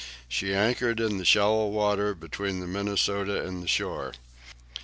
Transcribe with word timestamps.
She 0.27 0.51
anchored 0.55 0.99
in 0.99 1.19
the 1.19 1.25
shallow 1.25 1.67
water 1.67 2.15
between 2.15 2.59
the 2.59 2.65
"Minnesota" 2.65 3.45
and 3.45 3.61
the 3.61 3.67
shore. 3.67 4.13